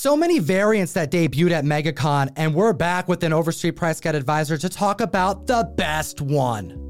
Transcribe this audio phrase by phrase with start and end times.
[0.00, 4.14] So many variants that debuted at MegaCon, and we're back with an Overstreet Price Guide
[4.14, 6.89] advisor to talk about the best one.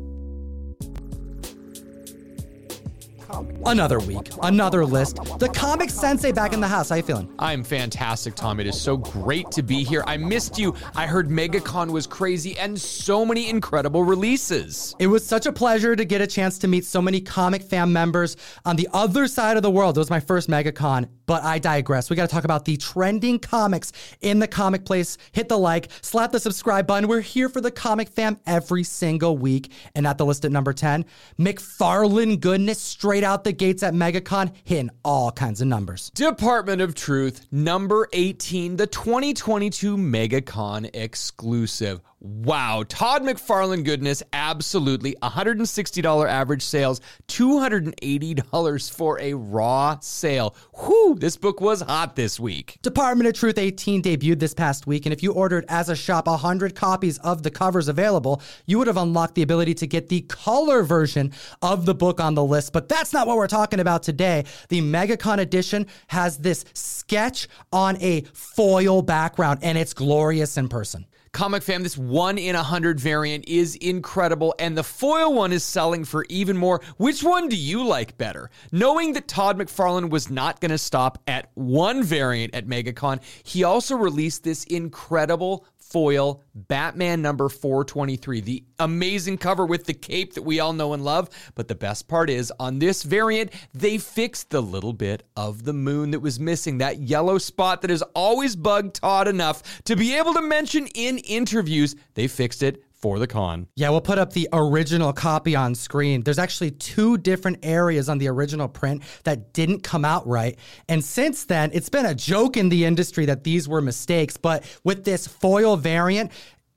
[3.66, 5.16] Another week, another list.
[5.38, 6.88] The comic sensei back in the house.
[6.88, 7.32] How you feeling?
[7.38, 8.60] I'm fantastic, Tom.
[8.60, 10.02] It is so great to be here.
[10.06, 10.74] I missed you.
[10.94, 14.94] I heard MegaCon was crazy and so many incredible releases.
[14.98, 17.92] It was such a pleasure to get a chance to meet so many comic fan
[17.92, 19.96] members on the other side of the world.
[19.96, 22.10] It was my first MegaCon, but I digress.
[22.10, 25.16] We got to talk about the trending comics in the comic place.
[25.32, 27.08] Hit the like, slap the subscribe button.
[27.08, 29.72] We're here for the comic fam every single week.
[29.94, 31.04] And at the list at number 10,
[31.38, 36.10] McFarlane goodness straight out the gates at MegaCon, hitting all kinds of numbers.
[36.10, 42.00] Department of Truth, number 18, the 2022 MegaCon exclusive.
[42.22, 45.16] Wow, Todd McFarlane goodness, absolutely.
[45.22, 50.54] $160 average sales, $280 for a raw sale.
[50.84, 52.76] Whew, this book was hot this week.
[52.82, 56.26] Department of Truth 18 debuted this past week, and if you ordered as a shop
[56.26, 60.20] 100 copies of the covers available, you would have unlocked the ability to get the
[60.20, 62.74] color version of the book on the list.
[62.74, 64.44] But that's not what we're talking about today.
[64.68, 71.06] The MegaCon edition has this sketch on a foil background, and it's glorious in person.
[71.32, 75.62] Comic fam, this one in a hundred variant is incredible, and the foil one is
[75.62, 76.80] selling for even more.
[76.96, 78.50] Which one do you like better?
[78.72, 83.62] Knowing that Todd McFarlane was not going to stop at one variant at MegaCon, he
[83.62, 88.40] also released this incredible foil Batman number 423.
[88.40, 91.28] The amazing cover with the cape that we all know and love.
[91.54, 95.72] But the best part is on this variant, they fixed the little bit of the
[95.72, 100.16] moon that was missing, that yellow spot that has always bugged Todd enough to be
[100.16, 101.96] able to mention in interviews.
[102.14, 103.66] They fixed it for the con.
[103.76, 106.22] Yeah, we'll put up the original copy on screen.
[106.22, 110.58] There's actually two different areas on the original print that didn't come out right.
[110.88, 114.36] And since then, it's been a joke in the industry that these were mistakes.
[114.36, 116.30] But with this foil variant,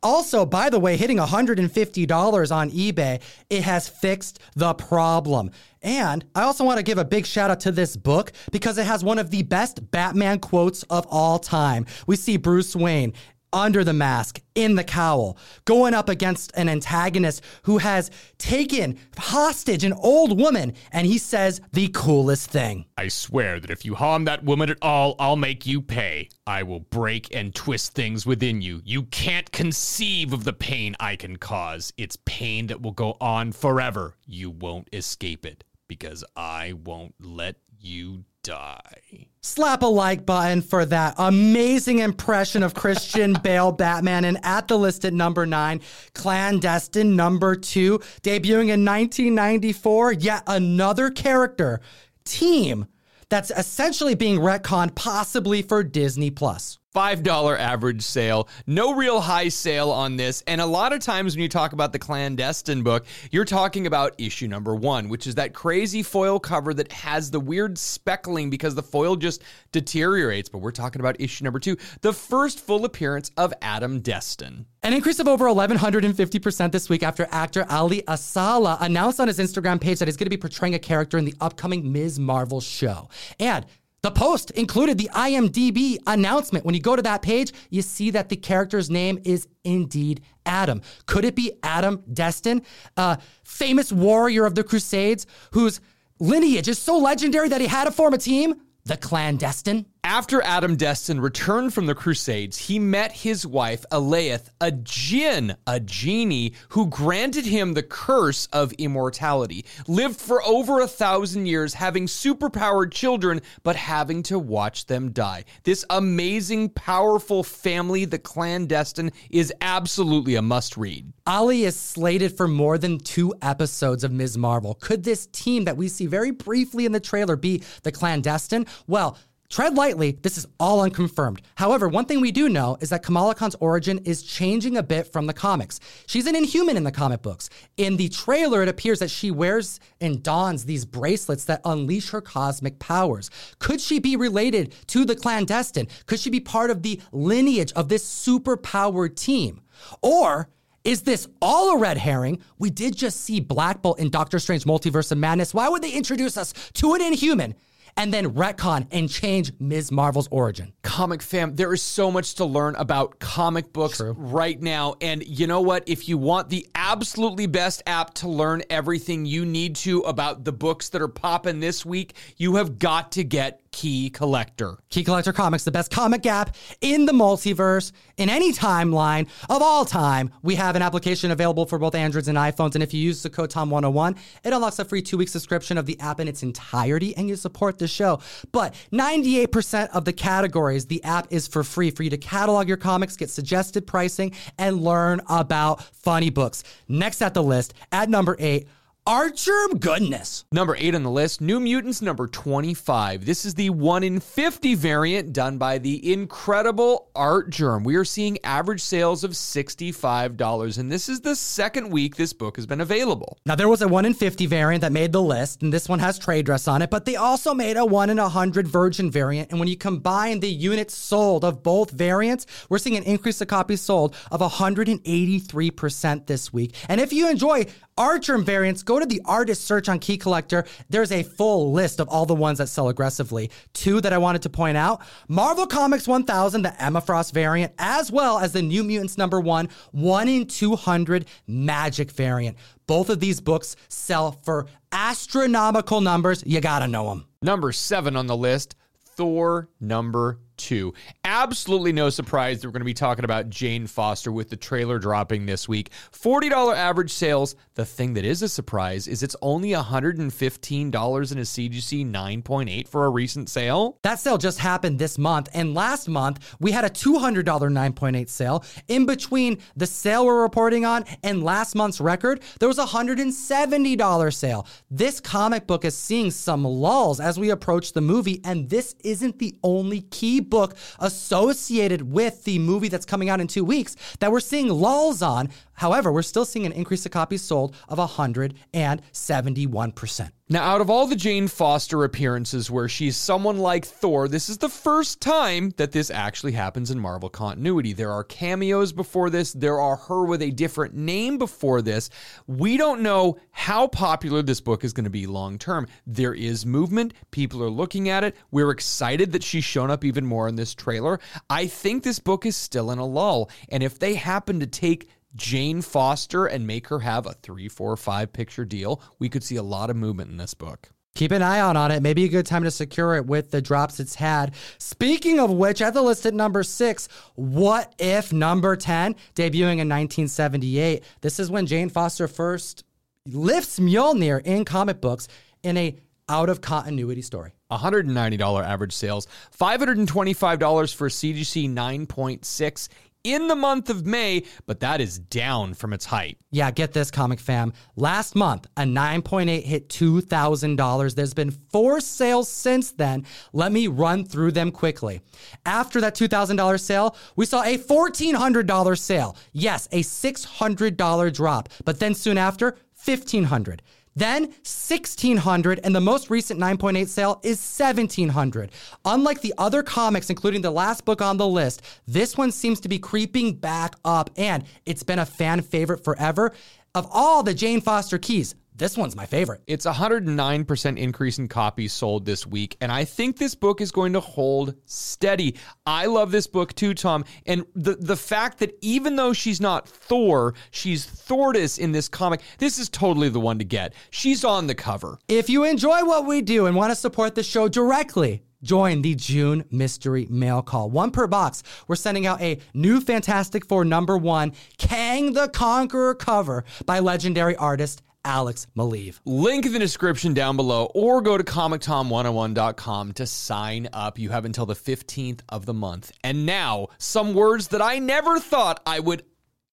[0.04, 5.50] also, by the way, hitting $150 on eBay, it has fixed the problem.
[5.82, 8.86] And I also want to give a big shout out to this book because it
[8.86, 11.86] has one of the best Batman quotes of all time.
[12.06, 13.14] We see Bruce Wayne
[13.54, 19.84] under the mask, in the cowl, going up against an antagonist who has taken hostage
[19.84, 22.86] an old woman, and he says the coolest thing.
[22.98, 26.30] I swear that if you harm that woman at all, I'll make you pay.
[26.46, 28.82] I will break and twist things within you.
[28.84, 31.94] You can't conceive of the pain I can cause.
[31.98, 34.16] It's pain that will go on forever.
[34.26, 39.28] You won't escape it because I won't let you die.
[39.42, 44.26] Slap a like button for that amazing impression of Christian Bale Batman.
[44.26, 45.82] And at the list at number nine,
[46.14, 51.82] Clandestine number two, debuting in 1994, yet another character,
[52.24, 52.86] team
[53.30, 56.78] that's essentially being retconned possibly for Disney Plus.
[56.94, 58.48] $5 average sale.
[58.68, 60.44] No real high sale on this.
[60.48, 64.14] And a lot of times when you talk about the clandestine book, you're talking about
[64.20, 68.76] issue number one, which is that crazy foil cover that has the weird speckling because
[68.76, 70.50] the foil just deteriorates.
[70.50, 74.66] But we're talking about issue number two, the first full appearance of Adam Destine.
[74.84, 79.80] An increase of over 1,150% this week after actor Ali Alsaleh announced on his Instagram
[79.80, 82.20] page that he's going to be portraying a character in the upcoming Ms.
[82.20, 83.10] Marvel show.
[83.40, 83.66] And
[84.04, 86.66] the post included the IMDb announcement.
[86.66, 90.82] When you go to that page, you see that the character's name is indeed Adam.
[91.06, 92.64] Could it be Adam Destine,
[92.98, 95.80] a famous warrior of the Crusades whose
[96.20, 98.56] lineage is so legendary that he had to form a team?
[98.84, 99.86] The clandestine?
[100.06, 105.80] After Adam Destine returned from the Crusades, he met his wife, Alhaith, a jinn, a
[105.80, 109.64] genie, who granted him the curse of immortality.
[109.88, 115.46] Lived for over a thousand years, having superpowered children, but having to watch them die.
[115.64, 121.14] This amazing, powerful family, the clandestine, is absolutely a must read.
[121.26, 124.38] Ali is slated for more than two episodes of Ms.
[124.38, 124.74] Marvel.
[124.76, 128.66] Could this team that we see very briefly in the trailer be the clandestine?
[128.86, 129.18] Well,
[129.50, 131.42] Tread lightly, this is all unconfirmed.
[131.56, 135.14] However, one thing we do know is that Kamala Khan's origin is changing a bit
[135.14, 135.80] from the comics.
[136.08, 137.50] She's an inhuman in the comic books.
[137.78, 142.22] In the trailer, it appears that she wears and dons these bracelets that unleash her
[142.22, 143.30] cosmic powers.
[143.60, 145.88] Could she be related to the clandestine?
[146.08, 149.62] Could she be part of the lineage of this superpowered team?
[150.02, 150.50] Or
[150.84, 152.42] is this all a red herring?
[152.58, 155.54] We did just see Black Bolt in Doctor Strange Multiverse of Madness.
[155.54, 157.54] Why would they introduce us to an inhuman?
[157.98, 159.92] And then retcon and change Ms.
[159.92, 160.74] Marvel's origin.
[160.84, 164.14] Comic fam, there is so much to learn about comic books True.
[164.18, 164.96] right now.
[165.02, 165.84] And you know what?
[165.88, 170.52] If you want the absolutely best app to learn everything you need to about the
[170.52, 174.78] books that are popping this week, you have got to get Key Collector.
[174.90, 179.84] Key Collector Comics, the best comic app in the multiverse, in any timeline of all
[179.84, 180.32] time.
[180.44, 182.76] We have an application available for both Androids and iPhones.
[182.76, 185.88] And if you use the code TOM101, it unlocks a free two week subscription of
[185.88, 188.22] the app in its entirety and you support the show.
[188.52, 192.78] But 98% of the categories, the app is for free for you to catalog your
[192.78, 196.64] comics, get suggested pricing, and learn about funny books.
[196.88, 198.68] Next at the list, at number eight,
[199.06, 200.46] Archer goodness.
[200.54, 203.26] Number eight on the list, New Mutants number 25.
[203.26, 207.84] This is the 1 in 50 variant done by the incredible Artgerm.
[207.84, 212.56] We are seeing average sales of $65, and this is the second week this book
[212.56, 213.38] has been available.
[213.46, 216.00] Now, there was a 1 in 50 variant that made the list, and this one
[216.00, 219.52] has trade dress on it, but they also made a 1 in 100 virgin variant.
[219.52, 223.50] And when you combine the units sold of both variants, we're seeing an increase of
[223.50, 226.74] copies sold of 183% this week.
[226.88, 227.66] And if you enjoy
[227.98, 230.66] Artgerm variants, go to the artist search on Key Collector.
[230.90, 233.52] There's a full list of all the ones that sell aggressively.
[233.74, 238.12] Two that I wanted to point out Marvel Comics 1000, the Emma Frost variant, as
[238.12, 242.58] well as the New Mutants number one, 1 in 200 Magik variant.
[242.88, 246.44] Both of these books sell for astronomical numbers.
[246.46, 247.28] You gotta know them.
[247.42, 248.76] Number seven on the list
[249.16, 250.94] Thor number two.
[251.26, 254.98] Absolutely no surprise that we're going to be talking about Jane Foster with the trailer
[254.98, 255.92] dropping this week.
[256.14, 257.56] $40 average sales.
[257.76, 263.06] The thing that is a surprise is it's only $115 in a CGC 9.8 for
[263.06, 263.98] a recent sale.
[264.04, 265.50] That sale just happened this month.
[265.54, 268.64] And last month, we had a $200 9.8 sale.
[268.88, 274.34] In between the sale we're reporting on and last month's record, there was a $170
[274.34, 274.68] sale.
[274.90, 278.40] This comic book is seeing some lulls as we approach the movie.
[278.46, 283.48] And this isn't the only key book associated with the movie that's coming out in
[283.48, 285.50] two weeks that we're seeing lulls on.
[285.76, 290.32] However, we're still seeing an increase of copies sold of 171%.
[290.50, 294.60] Now, out of all the Jane Foster appearances where she's someone like Thor, this is
[294.60, 297.94] the first time that this actually happens in Marvel continuity.
[297.94, 302.10] There are cameos before this, there are her with a different name before this.
[302.46, 305.88] We don't know how popular this book is going to be long term.
[306.06, 308.36] There is movement, people are looking at it.
[308.52, 311.20] We're excited that she's shown up even more in this trailer.
[311.50, 315.10] I think this book is still in a lull, and if they happen to take
[315.36, 319.56] Jane Foster and make her have a three, four, five picture deal, we could see
[319.56, 320.90] a lot of movement in this book.
[321.16, 322.02] Keep an eye out on it.
[322.02, 324.56] Maybe a good time to secure it with the drops it's had.
[324.80, 329.90] Speaking of which, at the list at number six, What If number 10, debuting in
[329.90, 331.04] 1978.
[331.22, 332.84] This is when Jane Foster first
[333.28, 335.28] lifts Mjolnir in comic books
[335.62, 335.96] in a
[336.30, 337.52] out of continuity story.
[337.72, 339.28] $190 average sales,
[339.60, 342.90] $525 for CGC 9.6
[343.24, 346.38] in the month of May, but that is down from its height.
[346.52, 347.74] Yeah, get this, comic fam.
[347.96, 351.16] Last month, a 9.8 hit $2,000.
[351.16, 353.26] There's been four sales since then.
[353.54, 355.22] Let me run through them quickly.
[355.66, 359.38] After that $2,000 sale, we saw a $1,400 sale.
[359.54, 361.70] Yes, a $600 drop.
[361.86, 363.82] But then soon after, 1500
[364.16, 368.72] then 1600 and the most recent 9.8 sale is 1700.
[369.06, 372.90] Unlike the other comics including the last book on the list, this one seems to
[372.90, 376.54] be creeping back up and it's been a fan favorite forever.
[376.96, 379.62] Of all the Jane Foster keys, this one's my favorite.
[379.68, 383.92] It's a 109% increase in copies sold this week, and I think this book is
[383.92, 385.56] going to hold steady.
[385.86, 387.26] I love this book too, Tom.
[387.46, 392.42] And the, the fact that even though she's not Thor, she's Thordis in this comic,
[392.58, 393.94] this is totally the one to get.
[394.10, 395.20] She's on the cover.
[395.28, 399.14] If you enjoy what we do and want to support the show directly, join the
[399.14, 400.90] June mystery mail call.
[400.90, 401.62] One per box.
[401.88, 407.56] We're sending out a new Fantastic Four number one, Kang the Conqueror cover by legendary
[407.56, 409.20] artist Alex Maleev.
[409.26, 414.18] Link in the description down below or go to comictom101.com to sign up.
[414.18, 416.12] You have until the 15th of the month.
[416.24, 419.24] And now, some words that I never thought I would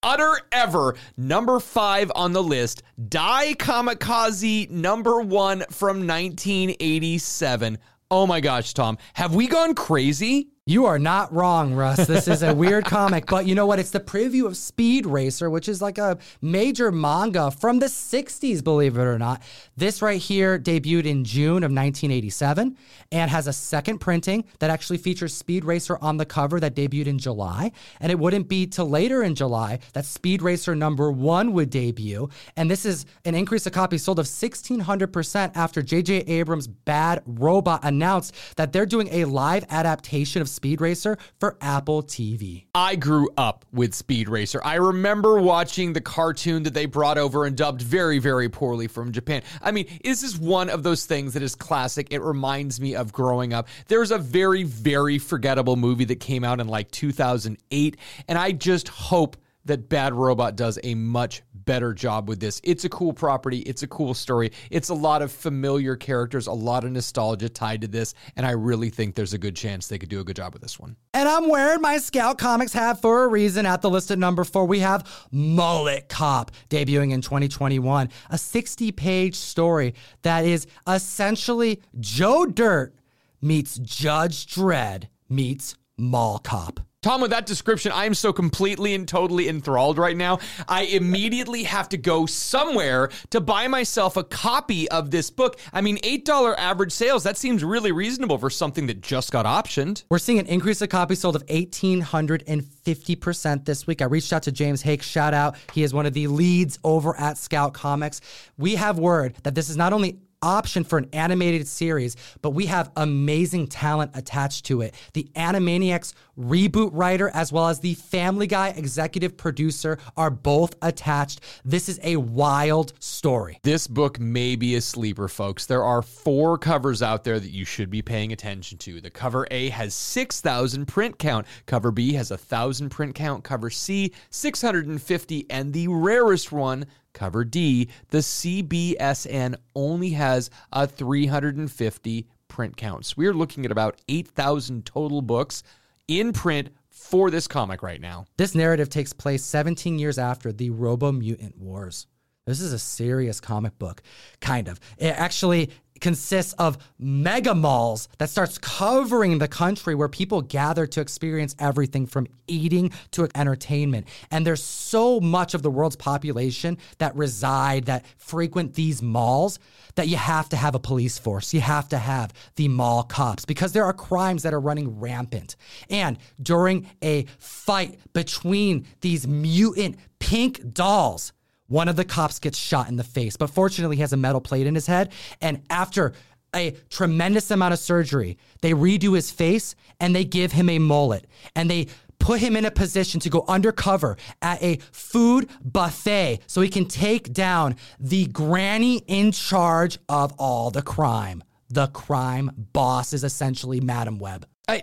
[0.03, 0.97] utter ever.
[1.17, 7.79] Number five on the list, Dai Kamikaze number one from 1987.
[8.11, 10.49] Oh my gosh, Tom, have we gone crazy?
[10.67, 12.07] You are not wrong, Russ.
[12.07, 13.79] This is a weird comic, but you know what?
[13.79, 18.63] It's the preview of Speed Racer, which is like a major manga from the 60s,
[18.63, 19.43] believe it or not.
[19.79, 22.77] This right here debuted in June of 1987
[23.11, 27.07] and has a second printing that actually features Speed Racer on the cover that debuted
[27.07, 27.73] in July.
[27.99, 32.29] And it wouldn't be till later in July that Speed Racer number one would debut.
[32.55, 36.17] And this is an increase of copies sold of 1600% after J.J.
[36.19, 42.03] Abrams' Bad Robot announced that they're doing a live adaptation of Speed Racer for Apple
[42.03, 42.65] TV.
[42.75, 44.61] I grew up with Speed Racer.
[44.65, 49.13] I remember watching the cartoon that they brought over and dubbed very, very poorly from
[49.13, 49.43] Japan.
[49.63, 52.09] I mean, this is one of those things that is classic.
[52.11, 53.69] It reminds me of growing up.
[53.89, 57.97] There's a very, very forgettable movie that came out in like 2008,
[58.29, 62.61] and I just hope that Bad Robot does a much better job with this.
[62.65, 64.53] It's a cool property, it's a cool story.
[64.71, 68.53] It's a lot of familiar characters, a lot of nostalgia tied to this, and I
[68.53, 70.97] really think there's a good chance they could do a good job with this one.
[71.15, 73.67] And I'm wearing my Scout Comics hat for a reason.
[73.67, 78.09] At the list at number four, we have Mullet Cop, debuting in 2021.
[78.31, 82.95] A 60 page story that is essentially Joe Dirt
[83.41, 86.81] meets Judge Dredd meets Mall Cop.
[87.03, 90.39] Tom, with that description, I am so completely and totally enthralled right now.
[90.69, 95.59] I immediately have to go somewhere to buy myself a copy of this book.
[95.73, 100.05] I mean, $8 average sales, that seems really reasonable for something that just got optioned.
[100.11, 104.03] We're seeing an increase of copies sold of 1,850% this week.
[104.03, 105.57] I reached out to James Haick, shout out.
[105.73, 108.21] He is one of the leads over at Scout Comics.
[108.59, 112.67] We have word that this is not only option for an animated series, but we
[112.67, 114.95] have amazing talent attached to it.
[115.13, 121.41] The Animaniacs reboot writer, as well as the Family Guy executive producer, are both attached.
[121.65, 123.59] This is a wild story.
[123.63, 125.67] This book may be a sleeper, folks.
[125.67, 129.01] There are four covers out there that you should be paying attention to.
[129.01, 133.71] The cover A has 6,000 print count, cover B has a 1,000 print count, cover
[133.71, 142.77] C, 650, and the rarest one, Cover D, the CBSN only has a 350 print
[142.77, 143.17] counts.
[143.17, 145.63] We're looking at about 8,000 total books
[146.09, 148.27] in print for this comic right now.
[148.37, 152.07] This narrative takes place 17 years after the Robo Mutant Wars.
[152.47, 154.03] This is a serious comic book,
[154.41, 154.81] kind of.
[154.99, 161.01] It actually consists of mega malls that starts covering the country where people gather to
[161.01, 164.07] experience everything from eating to entertainment.
[164.31, 169.59] And there's so much of the world's population that reside, that frequent these malls,
[169.95, 171.55] that you have to have a police force.
[171.55, 175.57] You have to have the mall cops because there are crimes that are running rampant.
[175.89, 181.33] And during a fight between these mutant pink dolls,
[181.71, 184.41] one of the cops gets shot in the face, but fortunately, he has a metal
[184.41, 185.13] plate in his head.
[185.41, 186.15] And after
[186.55, 191.29] a tremendous amount of surgery, they redo his face and they give him a mullet
[191.55, 191.87] and they
[192.19, 196.87] put him in a position to go undercover at a food buffet so he can
[196.87, 201.45] take down the granny in charge of all the crime.
[201.69, 204.45] The crime boss is essentially Madam Web.
[204.67, 204.83] I,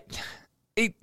[0.77, 0.93] I,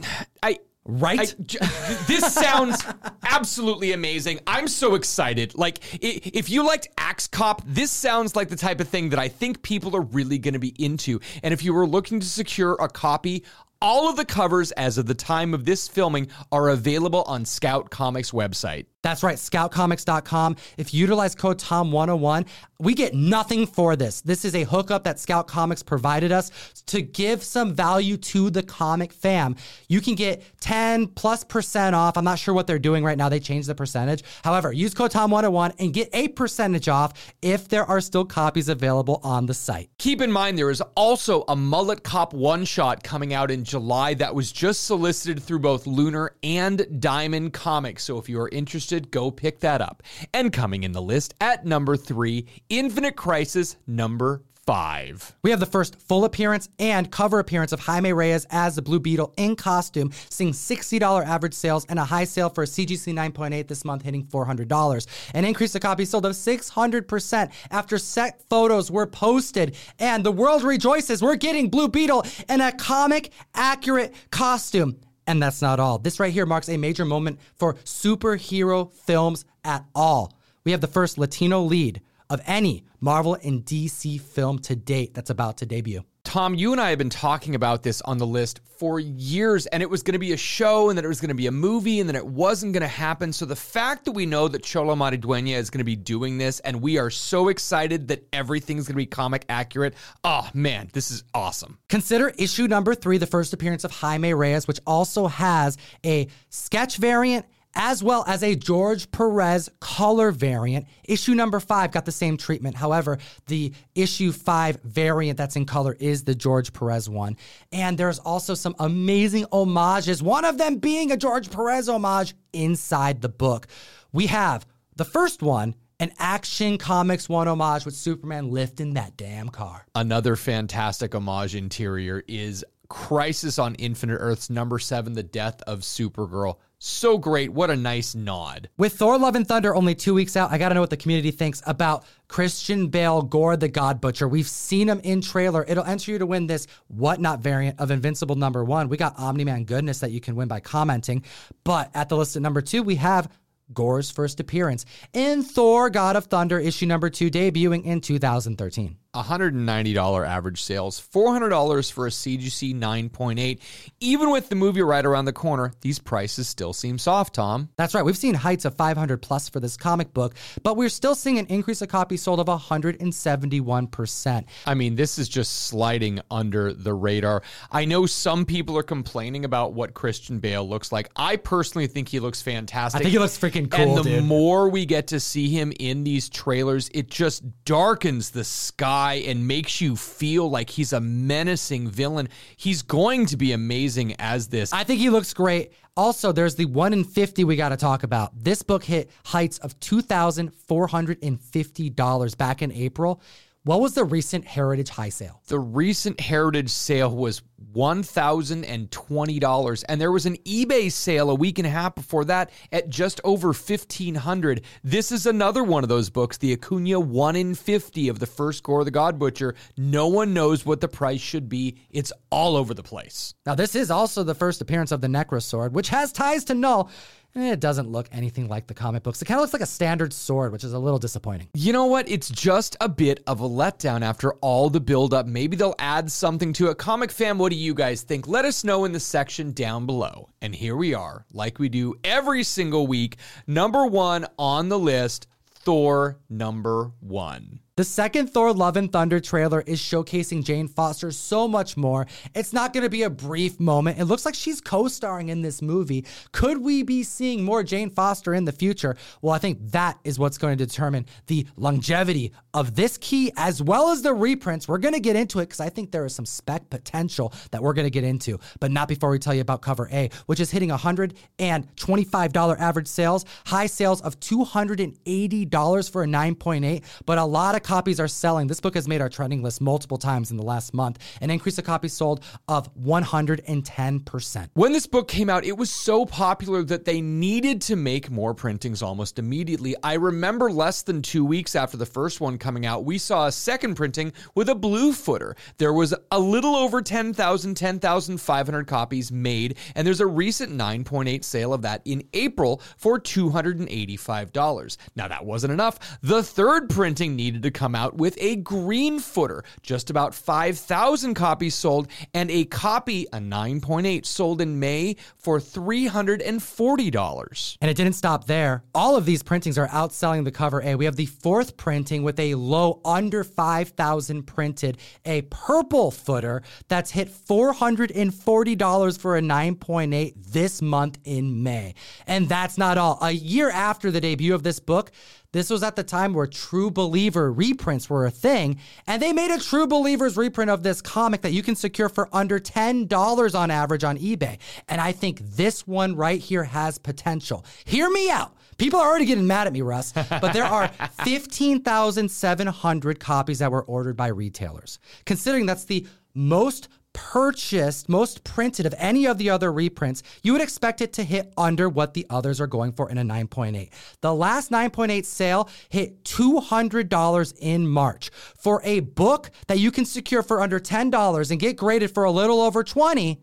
[0.42, 1.34] I Right?
[1.38, 1.66] I,
[2.06, 2.84] this sounds
[3.22, 4.40] absolutely amazing.
[4.46, 5.54] I'm so excited.
[5.54, 9.28] Like, if you liked Axe Cop, this sounds like the type of thing that I
[9.28, 11.20] think people are really going to be into.
[11.42, 13.44] And if you were looking to secure a copy,
[13.80, 17.90] all of the covers as of the time of this filming are available on Scout
[17.90, 18.86] Comics website.
[19.04, 20.56] That's right, scoutcomics.com.
[20.78, 22.46] If you utilize code TOM101,
[22.78, 24.22] we get nothing for this.
[24.22, 26.50] This is a hookup that Scout Comics provided us
[26.86, 29.56] to give some value to the comic fam.
[29.88, 32.16] You can get 10 plus percent off.
[32.16, 33.28] I'm not sure what they're doing right now.
[33.28, 34.24] They changed the percentage.
[34.42, 39.20] However, use code TOM101 and get a percentage off if there are still copies available
[39.22, 39.90] on the site.
[39.98, 44.14] Keep in mind, there is also a Mullet Cop one shot coming out in July
[44.14, 48.04] that was just solicited through both Lunar and Diamond Comics.
[48.04, 50.02] So if you are interested, interested, go pick that up.
[50.32, 55.34] And coming in the list at number three, Infinite Crisis number five.
[55.42, 58.98] We have the first full appearance and cover appearance of Jaime Reyes as the Blue
[58.98, 63.68] Beetle in costume, seeing $60 average sales and a high sale for a CGC 9.8
[63.68, 65.06] this month, hitting $400.
[65.34, 70.62] An increase of copies sold of 600% after set photos were posted, and the world
[70.62, 71.20] rejoices.
[71.20, 74.98] We're getting Blue Beetle in a comic accurate costume.
[75.26, 75.98] And that's not all.
[75.98, 80.32] This right here marks a major moment for superhero films at all.
[80.64, 82.00] We have the first Latino lead
[82.30, 86.04] of any Marvel and DC film to date that's about to debut.
[86.34, 89.84] Tom, you and I have been talking about this on the list for years, and
[89.84, 91.52] it was going to be a show, and then it was going to be a
[91.52, 93.32] movie, and then it wasn't going to happen.
[93.32, 96.58] So the fact that we know that Xolo Maridueña is going to be doing this,
[96.58, 99.94] and we are so excited that everything's going to be comic accurate.
[100.24, 101.78] Oh man, this is awesome.
[101.88, 106.96] Consider issue number three, the first appearance of Jaime Reyes, which also has a sketch
[106.96, 110.86] variant as well as a George Perez color variant.
[111.04, 112.76] Issue number five got the same treatment.
[112.76, 117.36] However, the issue five variant that's in color is the George Perez one.
[117.72, 123.20] And there's also some amazing homages, one of them being a George Perez homage inside
[123.20, 123.66] the book.
[124.12, 124.66] We have
[124.96, 129.86] the first one an Action Comics 1 homage with Superman lifting that damn car.
[129.94, 136.58] Another fantastic homage interior is Crisis on Infinite Earths, number seven, The Death of Supergirl.
[136.86, 137.50] So great.
[137.50, 138.68] What a nice nod.
[138.76, 140.98] With Thor Love and Thunder only two weeks out, I got to know what the
[140.98, 144.28] community thinks about Christian Bale, Gorr the God Butcher.
[144.28, 145.64] We've seen him in trailer.
[145.66, 148.90] It'll enter you to win this Whatnot variant of Invincible number one.
[148.90, 151.24] We got Omni Man goodness that you can win by commenting.
[151.64, 153.32] But at the list at number two, we have
[153.72, 158.98] Gorr's first appearance in Thor God of Thunder issue number two, debuting in 2013.
[159.14, 163.58] $190 average sales, $400 for a CGC 9.8.
[164.00, 167.68] Even with the movie right around the corner, these prices still seem soft, Tom.
[167.76, 168.04] That's right.
[168.04, 171.46] We've seen heights of 500 plus for this comic book, but we're still seeing an
[171.46, 174.44] increase of copies sold of 171%.
[174.66, 177.42] I mean, this is just sliding under the radar.
[177.70, 181.10] I know some people are complaining about what Christian Bale looks like.
[181.16, 183.00] I personally think he looks fantastic.
[183.00, 184.24] I think he looks freaking cool, And the dude.
[184.24, 189.46] more we get to see him in these trailers, it just darkens the sky and
[189.46, 192.28] makes you feel like he's a menacing villain.
[192.56, 194.72] He's going to be amazing as this.
[194.72, 195.72] I think he looks great.
[195.96, 198.32] Also, there's the 1 in 50 we got to talk about.
[198.42, 203.22] This book hit heights of $2,450 back in April.
[203.62, 205.40] What was the recent Heritage High sale?
[205.48, 207.42] the recent heritage sale was
[207.74, 212.88] $1020 and there was an ebay sale a week and a half before that at
[212.88, 218.08] just over 1500 this is another one of those books the Acuña 1 in 50
[218.08, 219.54] of the first score of the god butcher.
[219.76, 221.76] No one knows what the price should be.
[221.90, 223.34] It's all over the place.
[223.46, 226.54] Now, this is also the first appearance of the Necro Sword, which has ties to
[226.54, 226.90] Knull.
[227.34, 229.20] And It doesn't look anything like the comic books.
[229.20, 231.48] It kind of looks like a standard sword, which is a little disappointing.
[231.54, 232.08] You know what?
[232.08, 235.26] It's just a bit of a letdown after all the buildup.
[235.26, 236.78] Maybe they'll add something to it.
[236.78, 238.28] Comic fam, what do you guys think?
[238.28, 240.28] Let us know in the section down below.
[240.42, 243.16] And here we are, like we do every single week.
[243.46, 245.26] Number one on the list
[245.64, 247.60] Thor number one.
[247.76, 252.06] The second Thor Love and Thunder trailer is showcasing Jane Foster so much more.
[252.32, 253.98] It's not going to be a brief moment.
[253.98, 256.06] It looks like she's co starring in this movie.
[256.30, 258.96] Could we be seeing more Jane Foster in the future?
[259.22, 263.60] Well, I think that is what's going to determine the longevity of this key as
[263.60, 264.68] well as the reprints.
[264.68, 267.60] We're going to get into it because I think there is some spec potential that
[267.60, 270.38] we're going to get into, but not before we tell you about cover A, which
[270.38, 277.56] is hitting $125 average sales, high sales of $280 for a 9.8, but a lot
[277.56, 278.46] of copies are selling.
[278.46, 281.58] This book has made our trending list multiple times in the last month, an increase
[281.58, 284.48] of copies sold of 110%.
[284.54, 288.34] When this book came out, it was so popular that they needed to make more
[288.34, 289.74] printings almost immediately.
[289.82, 293.32] I remember less than two weeks after the first one coming out, we saw a
[293.32, 295.34] second printing with a blue footer.
[295.56, 301.54] There was a little over 10,000, 10,500 copies made, and there's a recent 9.8 sale
[301.54, 304.76] of that in April for $285.
[304.96, 305.98] Now, that wasn't enough.
[306.02, 311.54] The third printing needed to come out with a green footer, just about 5,000 copies
[311.54, 317.56] sold, and a copy, a 9.8, sold in May for $340.
[317.60, 318.64] And it didn't stop there.
[318.74, 320.74] All of these printings are outselling the cover A.
[320.74, 326.90] We have the fourth printing with a low under 5,000 printed, a purple footer that's
[326.90, 331.74] hit $440 for a 9.8 this month in May.
[332.06, 332.98] And that's not all.
[333.00, 334.90] A year after the debut of this book,
[335.34, 339.32] this was at the time where True Believer reprints were a thing, and they made
[339.32, 343.50] a True Believers reprint of this comic that you can secure for under $10 on
[343.50, 344.38] average on eBay.
[344.68, 347.44] And I think this one right here has potential.
[347.64, 348.36] Hear me out.
[348.58, 350.68] People are already getting mad at me, Russ, but there are
[351.02, 354.78] 15,700 copies that were ordered by retailers.
[355.04, 360.40] Considering that's the most purchased, most printed of any of the other reprints, you would
[360.40, 363.68] expect it to hit under what the others are going for in a 9.8.
[364.00, 368.10] The last 9.8 sale hit $200 in March.
[368.38, 372.10] For a book that you can secure for under $10 and get graded for a
[372.10, 373.20] little over 20,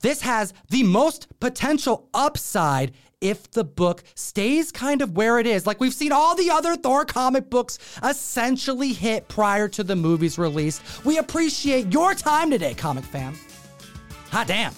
[0.00, 5.66] this has the most potential upside if the book stays kind of where it is.
[5.66, 10.38] Like we've seen all the other Thor comic books essentially hit prior to the movie's
[10.38, 10.80] release.
[11.04, 13.34] We appreciate your time today, comic fam.
[14.30, 14.74] Hot damn.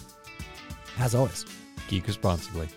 [0.98, 1.44] As always,
[1.88, 2.68] Geek responsibly.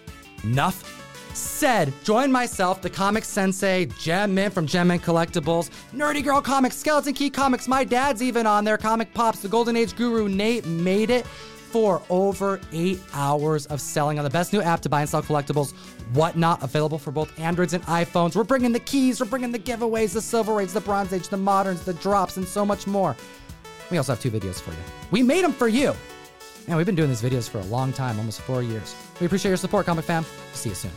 [0.43, 0.99] enough
[1.36, 1.91] said.
[2.04, 7.13] Join myself, the comic sensei, Gem Mint from Gem Mint Collectibles, Nerdy Girl Comics, Skeleton
[7.13, 7.67] Key Comics.
[7.67, 8.78] My dad's even on there.
[8.78, 11.26] Comic Pops, the Golden Age Guru Nate made it
[11.73, 15.23] for over eight hours of selling on the best new app to buy and sell
[15.23, 15.73] collectibles.
[16.13, 18.36] Whatnot available for both Androids and iPhones.
[18.36, 21.38] We're bringing the keys, we're bringing the giveaways, the Silver Age, the Bronze Age, the
[21.38, 23.15] Moderns, the drops, and so much more.
[23.89, 24.77] We also have two videos for you.
[25.09, 25.95] We made them for you.
[26.67, 28.95] And we've been doing these videos for a long time, almost four years.
[29.19, 30.25] We appreciate your support, comic fam.
[30.53, 30.91] See you soon.